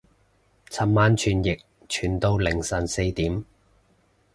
[0.71, 3.45] 尋晚傳譯傳到凌晨四點